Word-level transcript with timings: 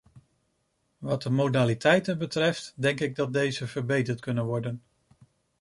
Wat 0.97 1.21
de 1.21 1.29
modaliteiten 1.29 2.17
betreft, 2.17 2.73
denk 2.75 2.99
ik 2.99 3.15
dat 3.15 3.33
deze 3.33 3.67
verbeterd 3.67 4.19
kunnen 4.19 4.45
worden. 4.45 4.81